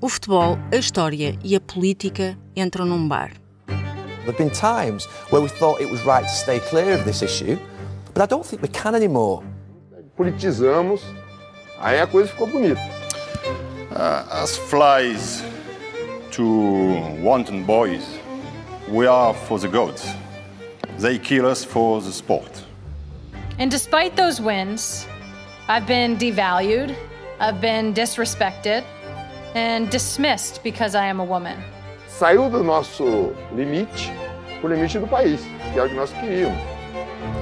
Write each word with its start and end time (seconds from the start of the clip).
O 0.00 0.08
futebol, 0.08 0.56
a 0.72 0.76
história 0.76 1.36
e 1.42 1.56
a 1.56 1.60
política 1.60 2.38
entram 2.54 2.86
num 2.86 3.08
bar. 3.08 3.32
There 3.66 4.26
have 4.26 4.36
been 4.36 4.50
times 4.50 5.06
where 5.30 5.42
we 5.42 5.48
thought 5.48 5.80
it 5.82 5.90
was 5.90 6.04
right 6.04 6.24
to 6.24 6.32
stay 6.32 6.60
clear 6.60 6.94
of 6.94 7.04
this 7.04 7.20
issue, 7.20 7.58
but 8.14 8.22
I 8.22 8.26
don't 8.26 8.46
think 8.46 8.62
we 8.62 8.68
can 8.68 8.94
anymore. 8.94 9.42
Politizamos, 10.16 11.02
aí 11.80 12.00
a 12.00 12.06
coisa 12.06 12.28
ficou 12.28 12.46
bonita. 12.46 12.80
Uh, 13.90 14.24
as 14.30 14.56
flies 14.56 15.42
to 16.30 16.44
wanton 17.20 17.64
boys, 17.64 18.06
we 18.88 19.08
are 19.08 19.34
for 19.34 19.58
the 19.58 19.66
gods. 19.66 20.06
They 21.00 21.18
kill 21.18 21.44
us 21.44 21.64
for 21.64 22.00
the 22.00 22.12
sport. 22.12 22.64
And 23.58 23.68
despite 23.68 24.14
those 24.14 24.40
wins, 24.40 25.08
I've 25.66 25.88
been 25.88 26.16
devalued, 26.16 26.94
I've 27.40 27.60
been 27.60 27.92
disrespected, 27.92 28.84
and 29.58 29.90
dismissed 29.90 30.62
because 30.62 30.94
I 30.94 31.06
am 31.06 31.20
a 31.20 31.24
woman. 31.24 31.56
Saiu 32.06 32.48
do 32.48 32.62
nosso 32.62 33.34
limite 33.54 34.12
pro 34.60 34.68
limite 34.72 34.98
do 34.98 35.06
país, 35.06 35.40
que 35.72 35.78
é 35.78 35.82
o 35.82 35.88
que 35.88 35.94
nós 35.94 36.10
queríamos. 36.12 36.58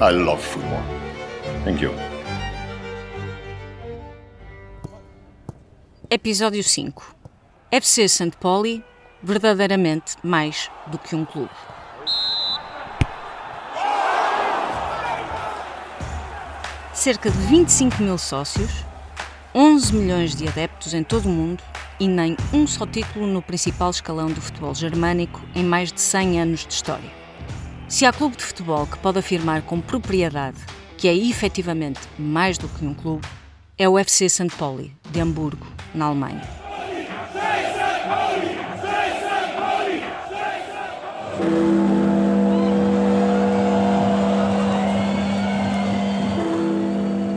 I 0.01 0.11
love 0.13 0.43
football. 0.43 0.83
Thank 1.65 1.83
you. 1.83 1.93
Episódio 6.11 6.63
5. 6.63 7.15
FC 7.71 8.09
St. 8.09 8.37
Pauli, 8.41 8.85
verdadeiramente 9.23 10.17
mais 10.23 10.71
do 10.87 10.99
que 10.99 11.15
um 11.15 11.25
clube. 11.25 11.51
Cerca 16.95 17.31
de 17.31 17.37
25 17.39 18.03
mil 18.03 18.17
sócios, 18.17 18.85
11 19.55 19.95
milhões 19.95 20.35
de 20.35 20.49
adeptos 20.49 20.95
em 20.95 21.03
todo 21.03 21.27
o 21.27 21.29
mundo 21.29 21.63
e 21.99 22.09
nem 22.09 22.37
um 22.53 22.67
só 22.67 22.87
título 22.87 23.27
no 23.27 23.43
principal 23.43 23.91
escalão 23.91 24.27
do 24.27 24.41
futebol 24.41 24.75
germânico 24.75 25.41
em 25.55 25.65
mais 25.65 25.93
de 25.93 26.01
100 26.01 26.41
anos 26.41 26.67
de 26.67 26.73
história. 26.73 27.11
Se 27.89 28.05
há 28.05 28.13
clube 28.13 28.37
de 28.37 28.43
futebol 28.43 28.87
que 28.87 28.99
pode 28.99 29.19
afirmar 29.19 29.63
com 29.63 29.81
propriedade 29.81 30.59
que 30.97 31.09
é 31.09 31.15
efetivamente 31.15 32.01
mais 32.19 32.59
do 32.59 32.69
que 32.69 32.85
um 32.85 32.95
clube, 32.95 33.27
é 33.79 33.89
o 33.89 33.99
FC 33.99 34.29
St. 34.29 34.49
Pauli, 34.59 34.95
de 35.11 35.21
Hamburgo, 35.21 35.67
na 35.95 36.07
Alemanha. 36.07 36.43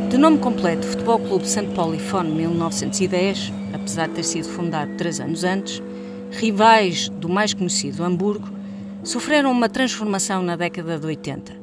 De 0.09 0.17
nome 0.17 0.37
completo 0.37 0.87
Futebol 0.87 1.19
Clube 1.19 1.47
St. 1.47 1.67
Pauli 1.75 1.99
FON 1.99 2.23
1910, 2.23 3.51
apesar 3.73 4.07
de 4.07 4.15
ter 4.15 4.23
sido 4.23 4.47
fundado 4.47 4.95
três 4.95 5.19
anos 5.19 5.43
antes, 5.43 5.81
rivais 6.31 7.09
do 7.09 7.29
mais 7.29 7.53
conhecido 7.53 8.03
Hamburgo, 8.03 8.49
sofreram 9.03 9.51
uma 9.51 9.69
transformação 9.69 10.41
na 10.41 10.55
década 10.55 10.99
de 10.99 11.05
80. 11.05 11.53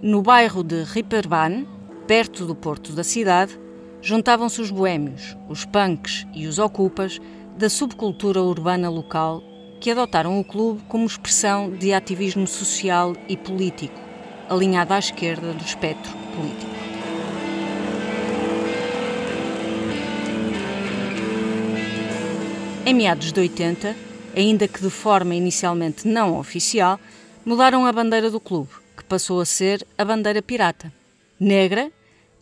No 0.00 0.22
bairro 0.22 0.62
de 0.62 0.82
Ripperbahn, 0.84 1.66
perto 2.06 2.46
do 2.46 2.54
porto 2.54 2.92
da 2.92 3.04
cidade, 3.04 3.58
juntavam-se 4.00 4.60
os 4.60 4.70
boêmios, 4.70 5.36
os 5.48 5.64
punks 5.64 6.26
e 6.34 6.46
os 6.46 6.58
ocupas 6.58 7.20
da 7.56 7.68
subcultura 7.68 8.40
urbana 8.40 8.88
local 8.88 9.42
que 9.80 9.90
adotaram 9.90 10.38
o 10.38 10.44
clube 10.44 10.80
como 10.88 11.06
expressão 11.06 11.70
de 11.70 11.92
ativismo 11.92 12.46
social 12.46 13.14
e 13.28 13.36
político, 13.36 13.98
alinhado 14.48 14.94
à 14.94 14.98
esquerda 14.98 15.52
do 15.52 15.64
espectro 15.64 16.12
político. 16.34 16.87
Em 22.88 22.94
meados 22.94 23.34
de 23.34 23.38
80, 23.38 23.94
ainda 24.34 24.66
que 24.66 24.80
de 24.80 24.88
forma 24.88 25.34
inicialmente 25.34 26.08
não 26.08 26.38
oficial, 26.38 26.98
mudaram 27.44 27.84
a 27.84 27.92
bandeira 27.92 28.30
do 28.30 28.40
clube, 28.40 28.70
que 28.96 29.04
passou 29.04 29.42
a 29.42 29.44
ser 29.44 29.86
a 29.98 30.06
bandeira 30.06 30.40
pirata. 30.40 30.90
Negra, 31.38 31.92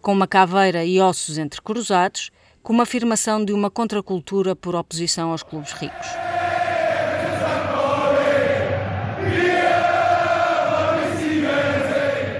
com 0.01 0.12
uma 0.12 0.29
caveira 0.29 0.84
e 0.84 1.01
ossos 1.01 1.37
entrecruzados, 1.37 2.31
como 2.62 2.81
afirmação 2.81 3.45
de 3.45 3.53
uma 3.53 3.69
contracultura 3.69 4.55
por 4.55 4.77
oposição 4.77 5.33
aos 5.33 5.43
clubes 5.43 5.73
ricos. 5.73 6.07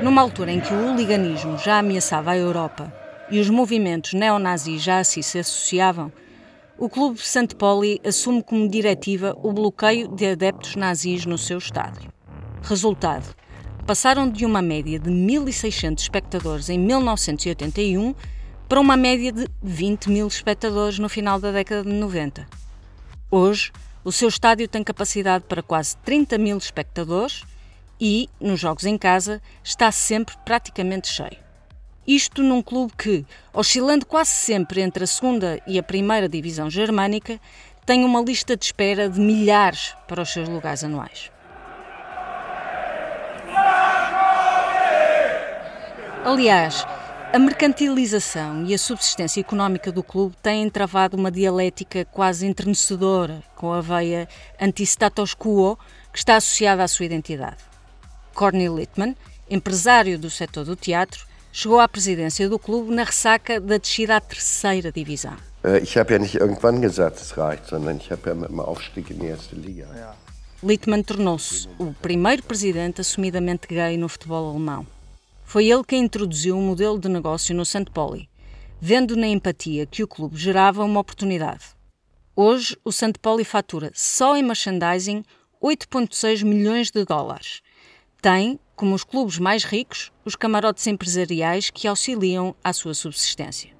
Numa 0.00 0.23
altura 0.23 0.53
em 0.53 0.61
que 0.61 0.73
o 0.73 0.81
hooliganismo 0.81 1.59
já 1.59 1.81
ameaçava 1.81 2.31
a 2.31 2.37
Europa 2.37 2.94
e 3.33 3.41
os 3.41 3.50
movimentos 3.50 4.12
neonazis 4.12 4.81
já 4.81 5.00
a 5.00 5.05
si 5.05 5.25
se 5.25 5.41
associavam, 5.41 6.12
o 6.78 6.88
Clube 6.91 7.19
St. 7.19 7.54
Pauli 7.56 8.00
assume 8.04 8.42
como 8.42 8.69
diretiva 8.69 9.37
o 9.42 9.53
bloqueio 9.53 10.09
de 10.09 10.26
adeptos 10.26 10.76
nazis 10.76 11.25
no 11.25 11.38
seu 11.38 11.59
estádio. 11.59 12.12
Resultado: 12.62 13.34
passaram 13.87 14.28
de 14.28 14.44
uma 14.44 14.60
média 14.60 14.98
de 14.98 15.10
1.600 15.10 16.00
espectadores 16.00 16.69
em 16.69 16.78
1981 16.78 18.14
para 18.69 18.81
uma 18.81 18.97
média 18.97 19.32
de 19.32 19.48
20 19.62 20.10
mil 20.10 20.26
espectadores 20.26 20.98
no 20.98 21.09
final 21.09 21.41
da 21.41 21.50
década 21.50 21.82
de 21.82 21.97
90. 21.97 22.47
Hoje, 23.31 23.72
o 24.04 24.12
seu 24.12 24.28
estádio 24.28 24.69
tem 24.69 24.84
capacidade 24.84 25.44
para 25.48 25.62
quase 25.62 25.97
30 25.98 26.37
mil 26.37 26.58
espectadores 26.58 27.43
e, 28.00 28.28
nos 28.38 28.60
jogos 28.60 28.84
em 28.84 28.98
casa, 28.98 29.41
está 29.64 29.91
sempre 29.91 30.37
praticamente 30.44 31.08
cheio. 31.08 31.46
Isto 32.06 32.43
num 32.43 32.62
clube 32.62 32.93
que, 32.97 33.27
oscilando 33.53 34.06
quase 34.06 34.31
sempre 34.31 34.81
entre 34.81 35.03
a 35.03 35.06
segunda 35.06 35.61
e 35.67 35.78
a 35.78 35.83
primeira 35.83 36.28
divisão 36.28 36.71
germânica, 36.71 37.41
tem 37.84 38.05
uma 38.05 38.21
lista 38.21 38.56
de 38.56 38.65
espera 38.65 39.09
de 39.09 39.19
milhares 39.19 39.94
para 40.06 40.22
os 40.22 40.33
seus 40.33 40.49
lugares 40.49 40.84
anuais. 40.84 41.31
Aliás, 46.25 46.84
a 47.33 47.39
mercantilização 47.39 48.65
e 48.67 48.75
a 48.75 48.78
subsistência 48.78 49.41
económica 49.41 49.91
do 49.93 50.03
clube 50.03 50.37
têm 50.43 50.71
travado 50.71 51.17
uma 51.17 51.31
dialética 51.31 52.05
quase 52.05 52.47
entrenecedora 52.47 53.43
com 53.55 53.73
a 53.73 53.81
veia 53.81 54.28
anti-status 54.61 55.34
quo 55.34 55.77
que 56.12 56.19
está 56.19 56.37
associada 56.37 56.83
à 56.83 56.88
sua 56.88 57.06
identidade. 57.06 57.59
Cornel 58.33 58.77
Littmann, 58.77 59.17
empresário 59.50 60.19
do 60.19 60.31
setor 60.31 60.65
do 60.65 60.75
teatro, 60.75 61.27
chegou 61.56 61.81
à 61.81 61.89
presidência 61.89 62.50
do 62.50 62.59
clube 62.59 62.94
na 62.94 63.03
ressaca 63.03 63.59
da 63.59 63.78
descida 63.78 64.17
à 64.17 64.21
terceira 64.21 64.93
divisão. 64.93 65.34
Äh, 65.65 65.78
ich 65.78 65.97
habe 65.97 66.12
ja 66.12 66.19
nicht 66.19 66.34
irgendwann 66.34 66.83
gesagt, 66.83 67.17
es 67.17 67.39
reicht, 67.39 67.67
sondern 67.67 67.97
ich 67.97 68.11
habe 68.11 68.28
ja 68.28 68.34
mit 68.34 68.50
dem 68.50 68.61
Aufstieg 68.61 69.11
in 69.11 69.21
die 69.21 69.28
erste 69.28 69.56
Liga. 69.56 69.87
Littmann 70.62 71.03
tornou-se 71.03 71.67
o 71.78 71.94
primeiro 72.03 72.43
presidente 72.43 73.00
assumidamente 73.00 73.67
gay 73.67 73.97
no 73.97 74.06
futebol 74.06 74.50
alemão. 74.50 74.87
Foi 75.47 75.67
ele 75.67 75.83
quem 75.83 76.05
introduziu 76.05 76.56
o 76.56 76.59
um 76.59 76.67
modelo 76.67 76.99
de 76.99 77.09
negócio 77.09 77.55
no 77.55 77.65
St. 77.65 77.87
Pauli, 77.91 78.28
vendo 78.78 79.17
na 79.17 79.27
empatia 79.27 79.87
que 79.87 80.03
o 80.03 80.09
clube 80.09 80.37
gerava 80.37 80.84
uma 80.84 81.00
oportunidade. 81.00 81.65
Hoje, 82.34 82.77
o 82.84 82.93
St. 82.93 83.19
Pauli 83.23 83.44
fatura 83.44 83.91
só 83.94 84.37
em 84.37 84.43
merchandising 84.43 85.25
8,6 85.62 86.44
milhões 86.44 86.91
de 86.91 87.03
dólares. 87.06 87.62
Tem, 88.21 88.61
como 88.76 88.94
os 88.94 89.03
clubes 89.03 89.38
mais 89.38 89.64
ricos, 89.64 90.12
os 90.25 90.37
camarotes 90.37 90.87
empresariais 90.87 91.70
que 91.70 91.88
auxiliam 91.88 92.54
à 92.62 92.72
sua 92.72 92.92
subsistência. 92.92 93.75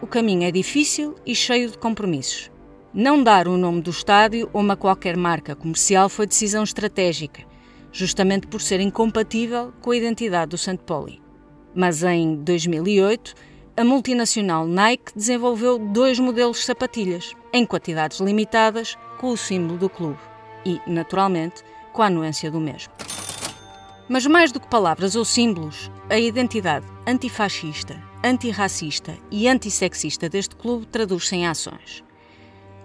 O 0.00 0.06
caminho 0.06 0.44
é 0.44 0.50
difícil 0.50 1.14
e 1.26 1.34
cheio 1.34 1.70
de 1.70 1.78
compromissos. 1.78 2.50
Não 2.92 3.22
dar 3.22 3.46
o 3.46 3.58
nome 3.58 3.82
do 3.82 3.90
estádio 3.90 4.48
ou 4.52 4.62
uma 4.62 4.76
qualquer 4.76 5.16
marca 5.16 5.54
comercial 5.54 6.08
foi 6.08 6.26
decisão 6.26 6.64
estratégica, 6.64 7.42
justamente 7.92 8.46
por 8.46 8.62
ser 8.62 8.80
incompatível 8.80 9.72
com 9.82 9.90
a 9.90 9.96
identidade 9.96 10.50
do 10.50 10.58
St. 10.58 10.78
Pauli. 10.78 11.20
Mas 11.74 12.02
em 12.02 12.34
2008, 12.36 13.34
a 13.76 13.84
multinacional 13.84 14.66
Nike 14.66 15.12
desenvolveu 15.14 15.78
dois 15.78 16.18
modelos 16.18 16.58
de 16.58 16.64
sapatilhas, 16.64 17.32
em 17.52 17.64
quantidades 17.64 18.18
limitadas, 18.20 18.96
com 19.18 19.28
o 19.28 19.36
símbolo 19.36 19.78
do 19.78 19.88
clube 19.88 20.18
e, 20.64 20.80
naturalmente, 20.86 21.62
com 21.92 22.02
a 22.02 22.06
anuência 22.06 22.50
do 22.50 22.60
mesmo. 22.60 22.92
Mas 24.08 24.26
mais 24.26 24.50
do 24.50 24.58
que 24.58 24.66
palavras 24.66 25.14
ou 25.14 25.24
símbolos, 25.24 25.90
a 26.08 26.18
identidade 26.18 26.86
antifascista, 27.06 27.96
antirracista 28.24 29.16
e 29.30 29.48
antissexista 29.48 30.28
deste 30.28 30.56
clube 30.56 30.86
traduz-se 30.86 31.36
em 31.36 31.46
ações. 31.46 32.02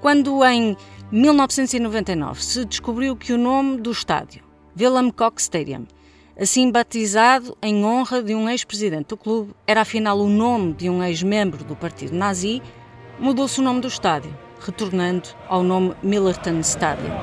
Quando 0.02 0.46
em 0.46 0.78
1999 1.12 2.44
se 2.44 2.66
descobriu 2.66 3.16
que 3.16 3.34
o 3.34 3.38
nome 3.38 3.82
do 3.82 3.92
estádio, 3.92 4.44
Willem 4.78 5.10
Koch 5.10 5.42
Stadium, 5.42 5.88
assim 6.40 6.72
batizado 6.72 7.58
em 7.62 7.84
honra 7.84 8.22
de 8.22 8.36
um 8.36 8.48
ex-presidente 8.48 9.08
do 9.08 9.18
clube, 9.18 9.54
era 9.66 9.82
afinal 9.82 10.20
o 10.20 10.30
nome 10.30 10.74
de 10.74 10.90
um 10.90 11.04
ex-membro 11.04 11.64
do 11.64 11.76
partido 11.76 12.16
nazi, 12.16 12.62
mudou-se 13.20 13.60
o 13.60 13.64
nome 13.64 13.82
do 13.82 13.88
estádio, 13.88 14.38
retornando 14.60 15.30
ao 15.48 15.64
nome 15.64 15.96
Millerton 16.04 16.60
Stadium. 16.60 17.16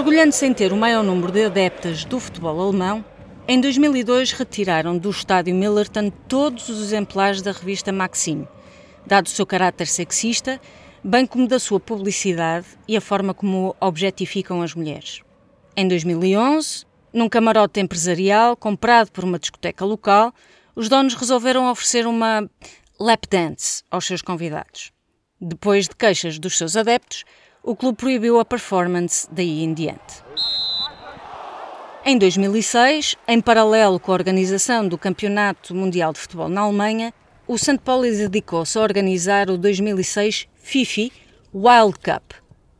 Orgulhando-se 0.00 0.46
em 0.46 0.54
ter 0.54 0.72
o 0.72 0.78
maior 0.78 1.04
número 1.04 1.30
de 1.30 1.44
adeptas 1.44 2.06
do 2.06 2.18
futebol 2.18 2.58
alemão, 2.58 3.04
em 3.46 3.60
2002 3.60 4.32
retiraram 4.32 4.96
do 4.96 5.10
estádio 5.10 5.54
Millerton 5.54 6.08
todos 6.26 6.70
os 6.70 6.80
exemplares 6.80 7.42
da 7.42 7.52
revista 7.52 7.92
Maxim, 7.92 8.48
dado 9.06 9.26
o 9.26 9.28
seu 9.28 9.44
caráter 9.44 9.86
sexista, 9.86 10.58
bem 11.04 11.26
como 11.26 11.46
da 11.46 11.58
sua 11.58 11.78
publicidade 11.78 12.66
e 12.88 12.96
a 12.96 13.00
forma 13.00 13.34
como 13.34 13.76
objetificam 13.78 14.62
as 14.62 14.74
mulheres. 14.74 15.20
Em 15.76 15.86
2011, 15.86 16.86
num 17.12 17.28
camarote 17.28 17.78
empresarial 17.78 18.56
comprado 18.56 19.12
por 19.12 19.22
uma 19.22 19.38
discoteca 19.38 19.84
local, 19.84 20.32
os 20.74 20.88
donos 20.88 21.12
resolveram 21.12 21.70
oferecer 21.70 22.06
uma 22.06 22.48
lap 22.98 23.26
dance 23.28 23.84
aos 23.90 24.06
seus 24.06 24.22
convidados. 24.22 24.92
Depois 25.38 25.88
de 25.88 25.94
queixas 25.94 26.38
dos 26.38 26.56
seus 26.56 26.74
adeptos, 26.74 27.22
o 27.62 27.76
clube 27.76 27.98
proibiu 27.98 28.40
a 28.40 28.44
performance 28.44 29.28
daí 29.30 29.62
em 29.62 29.74
diante. 29.74 30.24
Em 32.04 32.16
2006, 32.16 33.16
em 33.28 33.40
paralelo 33.40 34.00
com 34.00 34.10
a 34.10 34.14
organização 34.14 34.88
do 34.88 34.96
Campeonato 34.96 35.74
Mundial 35.74 36.12
de 36.12 36.18
Futebol 36.18 36.48
na 36.48 36.62
Alemanha, 36.62 37.12
o 37.46 37.58
St. 37.58 37.78
Pauli 37.78 38.10
dedicou-se 38.10 38.78
a 38.78 38.80
organizar 38.80 39.50
o 39.50 39.58
2006 39.58 40.48
FIFI 40.54 41.12
Wild 41.52 41.98
Cup, 41.98 42.32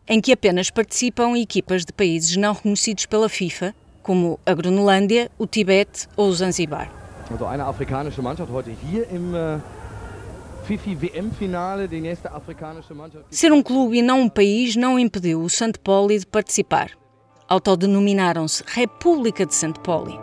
em 0.09 0.21
que 0.21 0.33
apenas 0.33 0.71
participam 0.71 1.37
equipas 1.37 1.85
de 1.85 1.93
países 1.93 2.37
não 2.37 2.55
reconhecidos 2.55 3.05
pela 3.05 3.29
FIFA, 3.29 3.75
como 4.03 4.41
a 4.47 4.55
Groenlândia, 4.55 5.31
o 5.39 5.47
Tibete 5.47 6.09
ou 6.17 6.29
o 6.29 6.33
Zanzibar. 6.33 6.91
Ser 13.31 13.53
um 13.53 13.63
clube 13.63 13.99
e 13.99 14.03
não 14.03 14.23
um 14.23 14.29
país 14.29 14.77
não 14.77 14.99
impediu 14.99 15.43
o 15.43 15.51
St. 15.51 15.73
Pauli 15.83 16.19
de 16.19 16.27
participar 16.27 16.91
autodenominaram-se 17.51 18.63
República 18.65 19.45
de 19.45 19.53
St. 19.53 19.75
Pauli. 19.83 20.17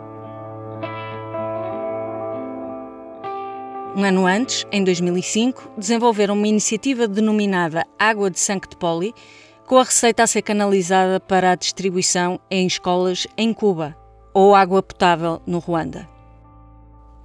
Um 3.94 4.02
ano 4.02 4.26
antes, 4.26 4.66
em 4.72 4.82
2005, 4.82 5.72
desenvolveram 5.76 6.34
uma 6.34 6.48
iniciativa 6.48 7.06
denominada 7.06 7.84
Água 7.98 8.30
de 8.30 8.38
St. 8.38 8.76
Pauli, 8.78 9.12
com 9.66 9.76
a 9.76 9.82
receita 9.82 10.22
a 10.22 10.26
ser 10.26 10.40
canalizada 10.40 11.20
para 11.20 11.52
a 11.52 11.54
distribuição 11.54 12.40
em 12.50 12.66
escolas 12.66 13.26
em 13.36 13.52
Cuba 13.52 13.94
ou 14.32 14.54
água 14.54 14.82
potável 14.82 15.42
no 15.46 15.58
Ruanda. 15.58 16.08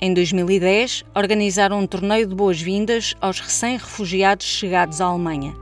Em 0.05 0.13
2010, 0.13 1.05
organizaram 1.15 1.79
um 1.79 1.87
torneio 1.87 2.27
de 2.27 2.35
boas-vindas 2.35 3.15
aos 3.21 3.39
recém-refugiados 3.39 4.45
chegados 4.45 4.99
à 4.99 5.05
Alemanha. 5.05 5.55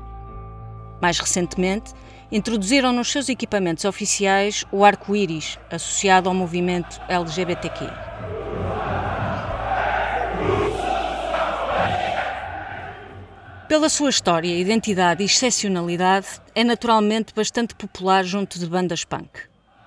Mais 0.99 1.19
recentemente, 1.19 1.93
introduziram 2.31 2.91
nos 2.91 3.11
seus 3.11 3.29
equipamentos 3.29 3.85
oficiais 3.85 4.65
o 4.71 4.83
arco-íris, 4.83 5.59
associado 5.69 6.27
ao 6.27 6.33
movimento 6.33 6.99
LGBTQ. 7.07 7.85
Pela 13.69 13.89
sua 13.89 14.09
história, 14.09 14.57
identidade 14.57 15.21
e 15.21 15.27
excepcionalidade, 15.27 16.41
é 16.55 16.63
naturalmente 16.63 17.31
bastante 17.31 17.75
popular 17.75 18.23
junto 18.23 18.57
de 18.57 18.65
bandas 18.65 19.05
punk. 19.05 19.29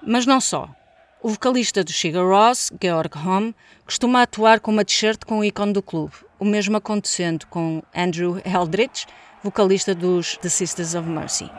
Mas 0.00 0.24
não 0.24 0.40
só. 0.40 0.70
O 1.24 1.30
vocalista 1.30 1.82
do 1.82 1.90
Sugar 1.90 2.22
Ross, 2.22 2.70
Georg 2.78 3.16
Homme, 3.16 3.54
costuma 3.86 4.20
atuar 4.20 4.60
com 4.60 4.70
uma 4.70 4.84
t-shirt 4.84 5.24
com 5.24 5.38
o 5.38 5.44
ícone 5.44 5.72
do 5.72 5.82
clube, 5.82 6.12
o 6.38 6.44
mesmo 6.44 6.76
acontecendo 6.76 7.46
com 7.46 7.82
Andrew 7.96 8.42
Eldritch, 8.44 9.06
vocalista 9.42 9.94
dos 9.94 10.36
The 10.36 10.50
Sisters 10.50 10.94
of 10.94 11.08
Mercy. 11.08 11.50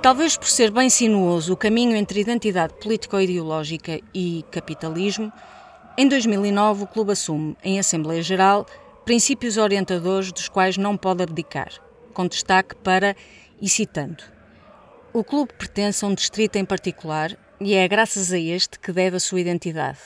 Talvez 0.00 0.36
por 0.36 0.46
ser 0.46 0.70
bem 0.70 0.88
sinuoso 0.88 1.54
o 1.54 1.56
caminho 1.56 1.96
entre 1.96 2.20
identidade 2.20 2.74
político-ideológica 2.74 3.98
e 4.14 4.44
capitalismo, 4.52 5.32
em 5.98 6.06
2009 6.06 6.84
o 6.84 6.86
clube 6.86 7.10
assume, 7.10 7.56
em 7.64 7.80
Assembleia 7.80 8.22
Geral, 8.22 8.64
princípios 9.04 9.56
orientadores 9.56 10.30
dos 10.30 10.48
quais 10.48 10.76
não 10.76 10.96
pode 10.96 11.24
abdicar, 11.24 11.72
com 12.12 12.24
destaque 12.24 12.76
para, 12.76 13.16
e 13.60 13.68
citando, 13.68 14.33
o 15.14 15.22
clube 15.22 15.52
pertence 15.52 16.04
a 16.04 16.08
um 16.08 16.14
distrito 16.14 16.56
em 16.56 16.64
particular 16.64 17.38
e 17.60 17.74
é 17.74 17.86
graças 17.86 18.32
a 18.32 18.38
este 18.38 18.80
que 18.80 18.90
deve 18.90 19.16
a 19.16 19.20
sua 19.20 19.40
identidade. 19.40 20.00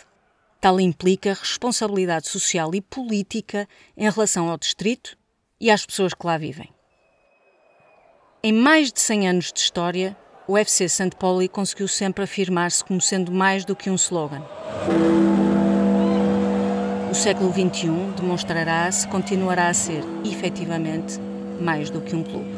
Tal 0.61 0.79
implica 0.79 1.33
responsabilidade 1.33 2.29
social 2.29 2.75
e 2.75 2.83
política 2.83 3.67
em 3.97 4.11
relação 4.11 4.51
ao 4.51 4.59
distrito 4.59 5.17
e 5.59 5.71
às 5.71 5.87
pessoas 5.87 6.13
que 6.13 6.27
lá 6.27 6.37
vivem. 6.37 6.69
Em 8.43 8.53
mais 8.53 8.93
de 8.93 9.01
100 9.01 9.29
anos 9.31 9.51
de 9.51 9.61
história, 9.61 10.15
o 10.47 10.59
FC 10.59 10.87
St. 10.91 11.17
Pauli 11.19 11.49
conseguiu 11.49 11.89
sempre 11.89 12.25
afirmar-se 12.25 12.85
como 12.85 13.01
sendo 13.01 13.33
mais 13.33 13.65
do 13.65 13.75
que 13.75 13.89
um 13.89 13.95
slogan. 13.95 14.43
O 17.11 17.15
século 17.15 17.51
XXI 17.51 18.13
demonstrará 18.15 18.93
se 18.93 19.09
continuará 19.09 19.69
a 19.69 19.75
ser, 19.75 20.05
efetivamente, 20.23 21.19
mais 21.59 21.89
do 21.89 22.03
que 22.03 22.15
um 22.15 22.23
clube. 22.23 22.58